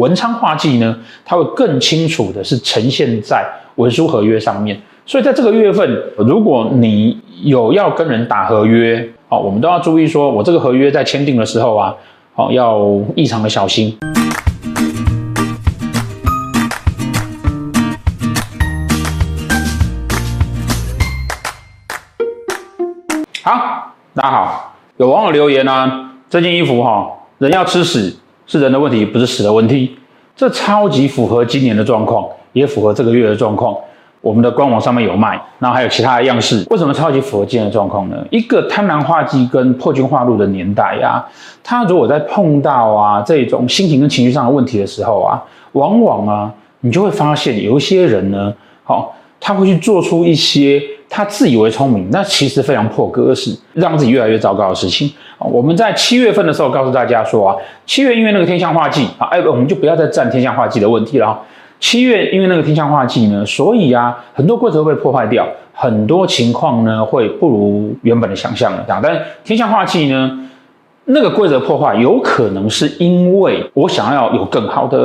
[0.00, 4.76] 文昌化忌呢，它会更清楚的是呈现在文书合约上面。
[5.06, 11.94] 所以在这个月份，如果你有要跟人打合约，好，我们都要注意说，我这个合约在签订的时候啊，
[12.34, 12.84] 好，要
[13.14, 13.96] 异常的小心。
[23.44, 27.08] 好，大家好，有网友留言啊，这件衣服哈，
[27.38, 28.16] 人要吃屎
[28.46, 29.96] 是人的问题，不是屎的问题，
[30.36, 33.76] 这超级符合今年的状况，也符合这个月的状况。
[34.20, 36.64] 我们的官网上面有卖，然后还有其他的样式。
[36.70, 38.26] 为什么超级符合今年的状况呢？
[38.30, 41.22] 一个贪婪化忌跟破军化禄的年代、啊，
[41.62, 45.42] 他如果在碰到啊这种心情跟情绪上的问题的时候啊，
[45.72, 46.50] 往往啊
[46.80, 48.50] 你就会发现有一些人呢，
[48.82, 50.82] 好、他会去做出一些
[51.16, 55.08] 他自以为聪明，那其实非常破格的事，让自己越来越糟糕的事情。
[55.38, 57.56] 我们在七月份的时候告诉大家说啊，
[57.86, 61.40] 七月因为那个天象化忌啊，哎，我们就不要再战天象化忌的问题了。
[61.78, 69.00] 七月因为那个天象化忌呢，所以啊，很多规则会被破坏掉，很多情况呢会不如原本的想象的这样。
[69.00, 70.48] 但天象化忌呢，
[71.04, 74.98] 那个规则破坏有可能是因为我想要有更好的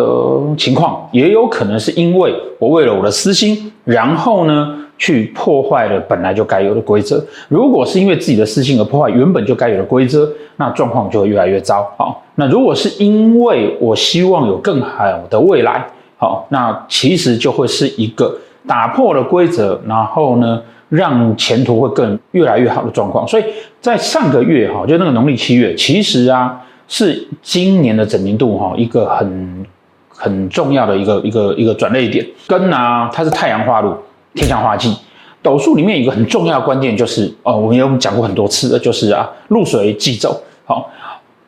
[0.57, 7.25] 情况，也有可能是因为我为了我的私心，然后呢去破坏了本来就该有的规则。
[7.47, 11.91] 如果是因为自己的私心而破坏原本就该有的规则，那状况就会越来越糟。
[11.97, 15.87] 好，那如果是因为我希望有更好的未来。
[16.21, 23.25] 好，那其实就会是一个打破了规则，然后呢，让前途会更越来越好的状况。
[23.25, 23.43] 所以
[23.79, 29.65] 在上个月哈，就那个农历七月，其实啊是今年的整年度哈一个很
[30.09, 32.27] 很重要的一个一个一个转捩点。
[32.47, 33.95] 跟啊，它是太阳化路，
[34.33, 34.95] 天象化忌，
[35.41, 40.41] 斗数里面有一个很重要的关键就是哦，我们有讲过很多次，就是啊禄随忌走。
[40.65, 40.89] 好，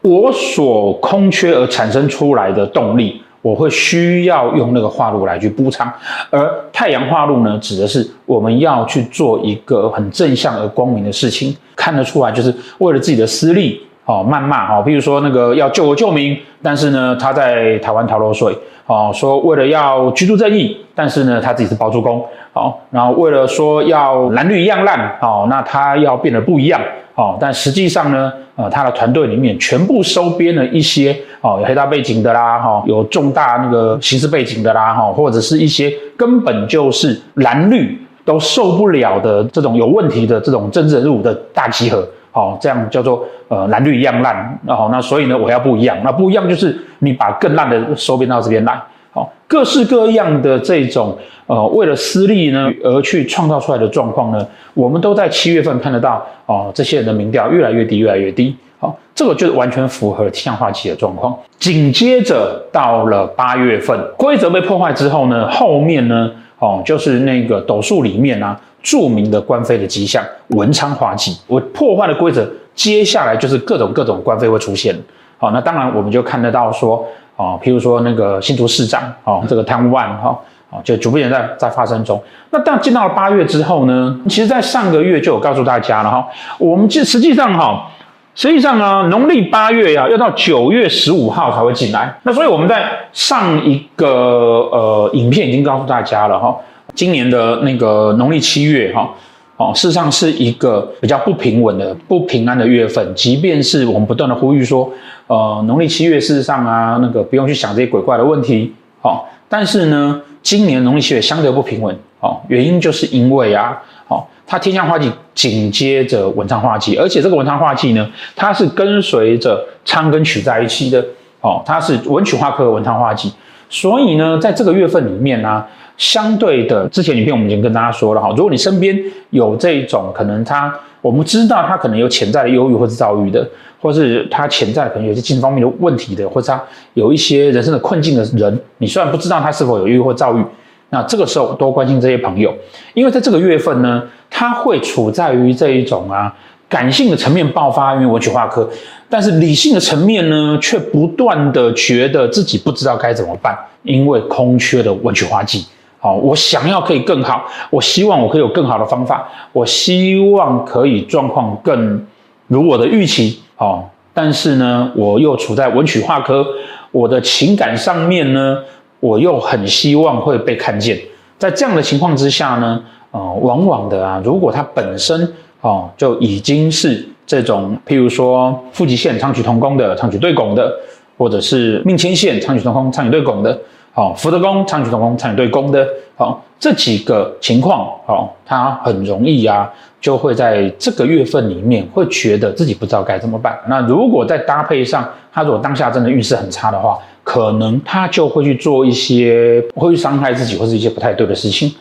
[0.02, 3.22] 我所空缺而产生出来的动力。
[3.44, 5.92] 我会需要用那个化禄来去补偿，
[6.30, 18.54] 而太阳化禄呢，指的是我们要去做一个很正向而光明的事情，看得出来就是为了自己的私利，哦，谩骂，哈，譬如说那个要救国救民，但是呢，他在台湾逃漏税，
[18.86, 26.82] 哦，说为了要居住正义，但是呢，他自己是包租公，哦，然后为了说要蓝绿一样烂，哦，那他要变得不一样。
[27.16, 48.82] 哦，但实际上呢，呃，他的团队里面全部收编了一些哦，有黑道背景的啦，哈、哦，有重大那个刑事背景的啦，哈、哦，或者是一些根本就是蓝绿都受不了的这种有问题的这种政治人物的大集合，哦，这样叫做呃蓝绿一样烂，哦，那所以呢，我要不一样，那不一样就是你把更烂的收编到这边来。
[49.14, 58.56] 好，各式各样的这种呃，为了私利呢而去创造出来的状况呢，我们都在七月份看得到哦、这些人的民调越来越低，越来越低。
[58.80, 61.38] 好，这个就完全符合天相化忌的状况。
[61.60, 74.96] 紧接着到了八月份，规则被破坏之后呢，后面呢，哦，就是那个斗数里面啊，著名的官非的迹象文昌化忌，我破坏的规则，接下来就是各种各种官非会出现。
[75.38, 77.06] 好，那当然我们就看得到说。
[77.38, 80.38] 啊，譬如说那个新竹市长，哦，这个贪污案，哈，
[80.70, 82.22] 啊，就逐渐在在发生中。
[82.52, 86.28] 那但进到了八月之后呢，其实，在上个月就有告诉大家了，哈，
[86.60, 87.90] 我们实际上，哈，
[88.36, 92.14] 实际上呢，农历八月呀，要到九月十五号才会进来。
[92.24, 96.56] 那所以我们在上一个呃影片已经告诉大家了，哈，
[96.94, 99.10] 今年的那个农历七月，哈。
[99.58, 103.14] 哦，事实上是一个比较不平稳的、不平安的月份。
[103.14, 104.92] 即便是我们不断的呼吁说，
[105.28, 108.74] 呃，农历七月事实上啊，那个不用去想这些鬼怪的问题。
[109.04, 111.96] 哦，但是呢，今年农历七月相对不平稳。
[112.22, 121.06] 哦，原因就是因为啊，哦，它天象化忌紧接着文昌化忌，而且这个文昌化忌呢，它是跟随着昌跟曲在一起的。
[121.42, 123.32] 哦，它是文曲化科文昌化忌，
[123.72, 125.68] 所以呢，在这个月份里面呢、啊。
[125.98, 129.00] 相对的，之前影片我们已经跟大家说了哈，如果你身边
[129.30, 133.48] 有这种可能他，我们知道他可能有潜在的忧郁或是躁郁的，
[133.80, 136.60] 或是他潜在可能有些精神方面的问题的，或者他
[136.96, 140.44] 有一些人生的困境的人，你虽然不知道他是否有忧郁或躁郁，
[140.90, 142.52] 那这个时候多关心这些朋友，
[142.96, 146.34] 因为在这个月份呢，他会处在于这一种啊
[146.72, 148.68] 感性的层面爆发，因为文曲化科，
[149.10, 153.54] 但是理性的层面呢，却不断的觉得自己不知道该怎么办，
[153.84, 155.66] 因为空缺的文曲化忌。
[156.00, 162.08] 好，我想要可以更好，我希望我可以有更好的方法，我希望可以状况更
[162.48, 163.42] 如我的预期。
[163.58, 166.44] 好，但是呢，我又处在文曲化科，
[166.92, 168.58] 我的情感上面呢，
[169.02, 170.98] 我又很希望会被看见。
[171.38, 172.82] 在这样的情况之下呢，
[173.12, 180.72] 呃，往往的啊，如果他本身哦就已经是这种，譬如说父吉线昌曲同宫的昌曲对拱的。
[181.18, 183.56] 或者是命迁线昌曲同宫、昌曲对拱的，
[183.94, 185.88] 哦，福德宫昌曲同宫、昌曲对宫的，
[186.18, 193.56] 哦，这几个情况，哦，他很容易啊，就会在这个月份里面会觉得自己不知道该怎么办。
[193.70, 201.72] 那如果再搭配上他如果当下真的运势很差的话，可能他就会去做一些会去伤害自己或是一些不太对的事情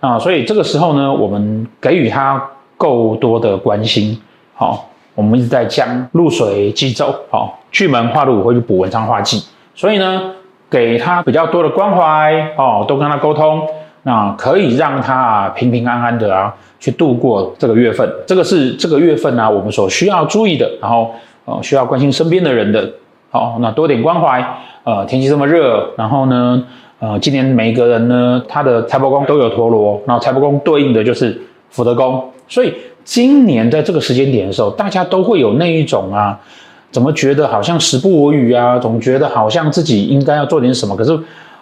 [0.00, 0.18] 啊。
[0.18, 2.42] 所以这个时候呢，我们给予他
[2.76, 4.20] 够多的关心，
[4.54, 4.88] 好。
[5.16, 9.42] 我们一直在将露水忌走，好，巨门化禄会去补文昌化忌，
[9.74, 10.34] 所以呢，
[10.68, 13.66] 给他比较多的关怀，哦，多跟他沟通，
[14.02, 21.10] 那可以让他啊平平安安的啊去度过这个月份，这个是这个月份呢、啊、我们所需要注意的，然后
[21.46, 22.86] 呃需要关心身边的人的，
[23.30, 24.44] 好，那多点关怀，
[24.84, 26.62] 呃天气这么热，然后呢，
[26.98, 31.40] 呃今年每一个人呢他的财帛宫都有陀螺，然后财帛宫对应的就是
[31.76, 32.72] 福德宫，所以。
[33.06, 36.36] 今年在这个时间点的时候，大家都会有那一种啊，
[36.90, 41.16] 怎么觉得好像时不我与啊，总觉得好像自己应该要做点什么，可是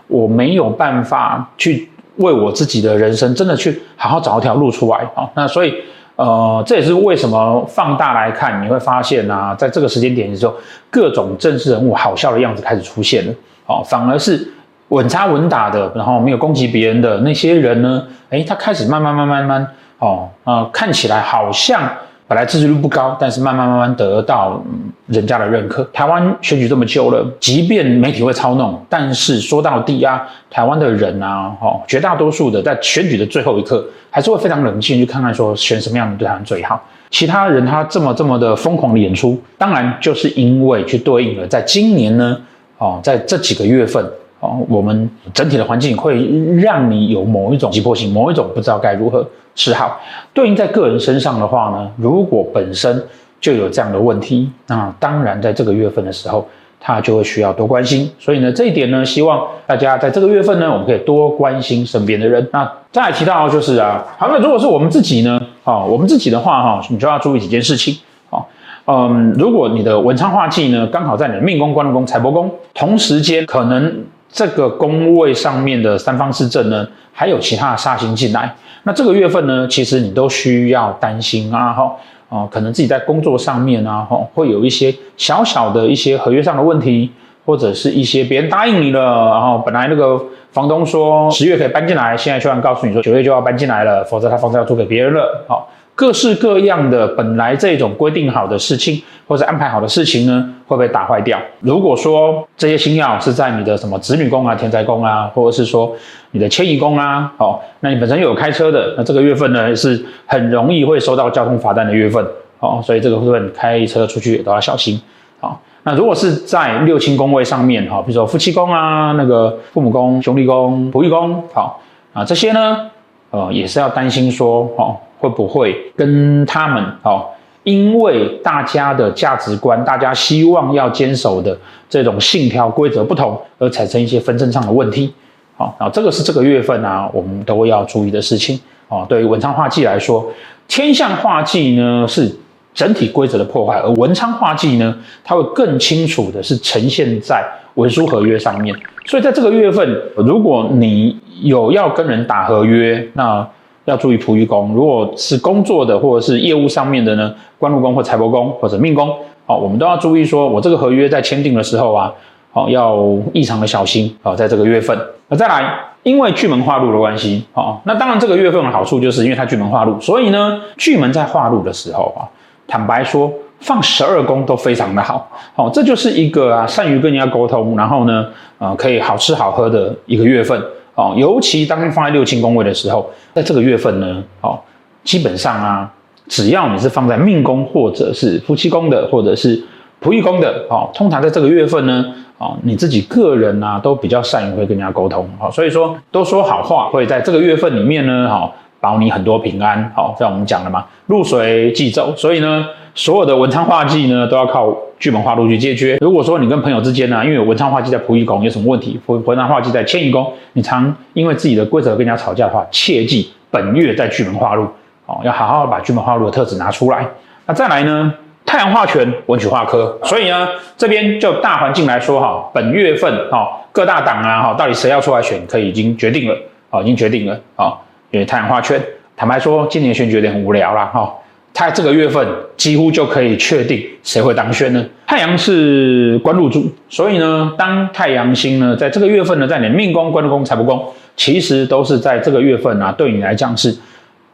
[0.09, 5.29] 我没有办法去为我自己的人生真的去好好找一条路出来啊。
[5.35, 5.75] 那所以，
[6.17, 10.55] 呃，这也是为什么放大来看，你会发现啊，在这个时间点的时候，
[10.91, 13.35] 各种政治人物好笑的样子开始出现了，
[13.67, 14.49] 哦，反而是
[14.89, 19.69] 稳扎稳打的，然后没有攻击别人的那些人呢，诶，他开始慢慢慢慢慢。
[19.99, 21.91] 哦，呃，看起来好像
[22.27, 24.63] 本来支持率不高，但是慢慢慢慢得到
[25.07, 25.85] 人家的认可。
[25.93, 36.83] 台湾选举这么久了，即便媒体会操弄，但是说到底啊，台湾的人啊，哦，绝大多数的在选举的最后一刻，还是会非常冷静去看看说选什么样的对他们最好。
[37.11, 42.37] 其他人他这么这么的疯狂的演出，当然就是因为去对应了，在今年呢，
[42.79, 44.05] 哦，在这几个月份。
[44.41, 50.01] 哦我们整体的环境会让你有某一种急迫性，某一种不知道该如何是好。
[50.33, 53.03] 对应在个人身上的话呢，如果本身
[53.41, 56.47] 就有这样的问题，那当然在这个月份的时候，
[56.81, 58.11] 他就会需要多关心。
[58.19, 62.49] 所以呢，这一点呢，希望大家在这个月份呢，我们可以多关心身边的人。
[62.53, 67.97] 那再来提到就是啊，好，那如果是我们自己呢，啊，我们自己的话哈，你就要注意几件事情。
[68.31, 68.43] 啊，
[68.87, 74.05] 嗯，如果你的文昌化忌呢，刚好在你的命宫、官禄宫、财帛宫同时间，可能。
[74.35, 78.53] 这个宫位上面的三方四正呢，还有其他的煞星进来，
[78.83, 81.95] 那这个月份呢，其实你都需要担心啊，哈，
[82.31, 87.13] 哦，可能自己在工作上面啊，哈，会有一些小小的一些合约上的问题，
[87.47, 90.21] 或者是一些别人答应你了，然后本来那个
[90.51, 95.71] 房东说十月可以搬进来，现在突然告诉你说九月就要搬进来了，否则他房子要租给别人了，好。
[95.97, 101.39] 各式各样的本来这种规定好的事情，或者安排好的事情呢，会被打坏掉。
[101.61, 105.95] 如果说这些星曜是在你的什么子女宫啊、田宅宫啊，或者是说
[106.33, 112.27] 你的迁移宫啊，哦，那你本身又有开车的，那这个月份呢是很容易会收到交通罚单的月份，
[112.59, 115.01] 哦，所以这个部分开车出去都要小心。
[115.39, 121.81] 好，那如果是在六亲宫位上面，哈，比如说夫妻宫啊、那个父母宫、兄弟宫、仆役宫，好
[122.13, 122.91] 啊，这些呢，
[123.31, 124.97] 呃，也是要担心说，哦。
[125.25, 127.25] 会不会跟他们哦？
[127.63, 131.57] 因为大家的价值观、大家希望要坚守的
[131.89, 135.11] 这种信条规则不同，而产生一些纷争上的问题。
[135.57, 138.61] 好，然后这个是这个月份啊，我们都要注意的事情。
[138.89, 140.31] 哦，对于文昌化忌来说，
[140.69, 142.31] 天象化忌呢是
[142.75, 144.95] 整体规则的破坏，而文昌化忌呢，
[145.25, 147.43] 它会更清楚的是呈现在
[147.77, 148.77] 文书合约上面。
[149.07, 153.49] 所以在这个月份，如果你有要跟人打合约，那
[153.85, 159.15] 要注意仆役宫，如果是工作的或者是业务上面的呢，官禄宫或财帛宫或者命宫，
[159.47, 162.13] 好，我们都要注意说，我这个合约在签订的时候啊，
[162.51, 162.99] 好，要
[163.33, 164.99] 异常的小心啊，在这个月份。
[165.29, 172.25] 那再来，因为巨门化禄的关系，好，那当然这个月份的好处就是因为它巨门化禄，所以呢，巨门在化禄的时候啊，
[172.67, 178.27] 坦白说，放十二宫都非常的好，好，这就是一个啊，善于跟人家沟通，然后呢，
[178.59, 180.63] 呃，可以好吃好喝的一个月份。
[180.95, 184.59] 哦，尤其当放在六亲宫位的时候，在这个月份呢，哦，
[185.03, 185.93] 基本上啊，
[186.29, 189.61] 只要你是放在命宫或者是夫妻宫的，或者是
[190.01, 192.05] 仆役宫的，哦，通常在这个月份呢，
[192.39, 202.67] 哦，你自己个人啊，都比较善于会跟人家沟通，哦，所以说都说好话，会在这个月份里面呢，哦，保你很多平安，好，像我们讲的嘛，入水即走，所以呢。
[202.95, 205.99] 所有的文昌化忌呢，都要靠巨门化禄去解决。
[206.01, 214.65] 如果说你跟朋友之间呢、因为文昌化忌在仆役宫，有什么问题，文文昌化忌在迁移宫，你常因为自己的规则跟人家吵架的话，切记本月在巨门化禄，
[215.07, 217.05] 哦，要好好把巨门化禄的特质拿出来。
[217.47, 218.15] 那再来呢，
[218.47, 226.37] 太阳化权，文曲化科，所以呢，这边就大环境来说哈，本月份哈，各大党啊哈，到底谁要出来选，可以已经决定了，
[226.71, 227.75] 啊，已经决定了啊，
[228.13, 228.81] 因为太阳化权，
[229.17, 231.13] 坦白说，今年选举有点无聊了哈。
[231.57, 234.85] 它这个月份几乎就可以确定谁会当选呢？
[235.07, 240.85] 太阳是官禄主，所以呢，当太阳星呢在这个月份呢，在你命宫、官禄宫、财帛宫，
[241.17, 243.73] 其实都是在这个月份啊，对你来讲是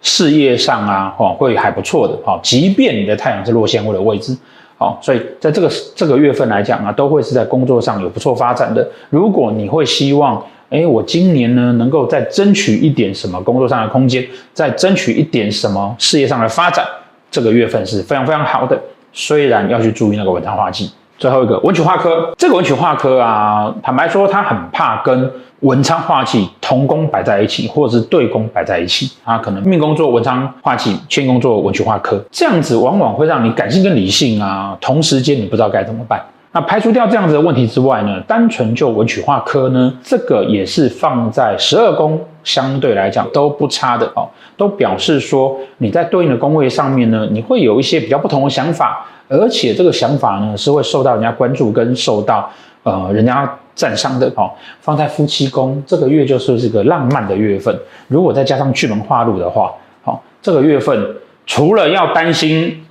[0.01, 2.15] 事业上啊，哦，会还不错的。
[2.25, 4.35] 哦，即便你的太阳是落陷或者位置，
[4.79, 8.89] 好，所以在这个这个月份来讲啊，都会是在工作上有不错发展的。
[9.11, 16.83] 如果你会希望，哎，我今年呢能够再争取一点什么工作上的空间，再争取一点什么事业上的发展。
[17.31, 18.79] 这个月份是非常非常好的，
[19.13, 20.91] 虽然要去注意那个文昌化忌。
[21.19, 29.13] 最后一个文曲化科，这个文曲化科啊，坦白说，他很怕跟文昌化忌同宫摆在一起，或者是对宫摆在一起。
[29.23, 36.19] 他可能命宫做文昌化忌，迁宫做文曲化科，这样子往往会让你感性跟理性啊，同时间你不知道该怎么办。
[36.53, 52.51] 那排除掉这样子的问题之外呢，单纯就文曲化科呢，这个也是放在十二宫，相对来讲都不差的哦，都表示说你在对应的宫位上面呢，你会有一些比较不同的想法，而且这个想法呢是会受到人家关注跟受到
[52.83, 54.51] 呃人家赞赏的哦。
[54.81, 57.77] 放在夫妻宫，这个月就是这个浪漫的月份，
[58.09, 61.17] 如果再加上巨门化禄的话，好、哦，这个月份
[61.47, 62.85] 除了要担心。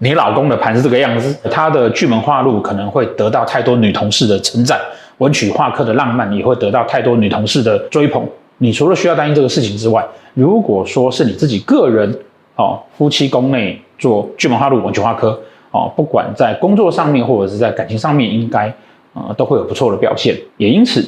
[0.00, 4.78] 你老公的盘是这个样子，他的巨门化禄可能会得到太多女同事的称赞，
[5.16, 8.24] 文曲化科的浪漫也会得到太多女同事的追捧。
[8.58, 12.12] 你除了需要担心这个事情之外，如果说是你自己个人
[12.56, 18.72] 哦，夫妻宫内做巨门化禄文曲化科哦，不管在工作上面或者是在感情上面，应该
[19.14, 20.36] 呃都会有不错的表现。
[20.56, 21.04] 也因此，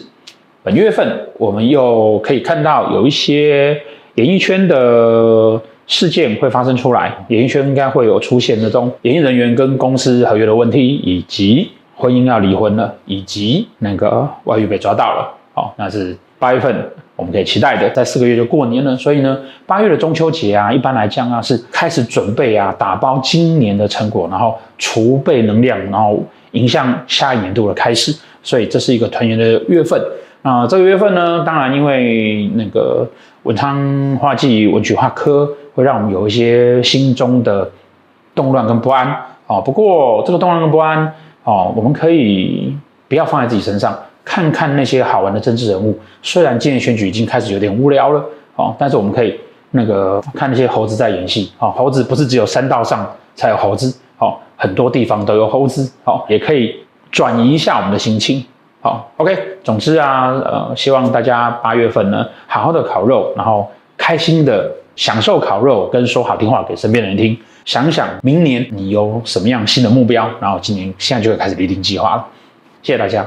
[0.62, 3.80] 本月份我们又可以看到有一些
[4.14, 5.60] 演艺圈的。
[5.86, 15.28] 事件会发生出来，演艺圈应该会有出现那种演艺人员跟公司合约的问题，以及婚姻要离婚了，以及那个外遇被抓到了。
[15.76, 16.74] 那是八月份
[17.16, 30.00] 我们可以期待的，在四个月就过年了，所以呢，八月的中秋节啊，一般来讲啊是开始准备啊，打包今年的成果，然后储备能量，然后迎向下一年度的开始，所以这是一个团圆的月份。
[30.42, 33.08] 那这个月份呢，当然因为那个
[33.42, 35.48] 文昌化忌、文曲化科。
[35.72, 37.70] 会让我们有一些心中的
[38.34, 39.62] 动乱跟不安哦。
[39.64, 41.10] 不过这个动乱跟不安
[41.44, 42.76] 哦，我们可以
[43.06, 45.98] 不要放在自己身上，看看那些好玩的政治人物。
[46.22, 48.24] 虽然今年选举已经开始有点无聊了
[48.56, 49.38] 哦，但是我们可以
[49.70, 51.70] 那个看那些猴子在演戏哦。
[51.70, 56.74] 猴子不是只有山道上才有猴子哦，很多地方都有猴子哦，也可以
[57.10, 58.44] 转移一下我们的心情。
[58.80, 59.36] 好，OK。
[59.62, 64.70] 总之啊，呃，希望大家八月份呢，好好的烤肉，然后开心的。
[64.96, 67.34] 享受烤肉，跟说好听话给身边的人听。
[67.64, 72.26] 想想明年你有什么样新的目标，然后今年现在就会开始拟定计划了。
[72.82, 73.26] 谢谢大家。